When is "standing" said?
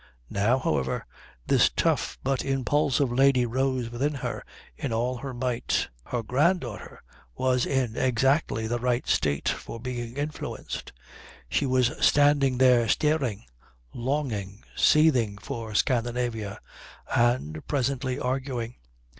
12.03-12.57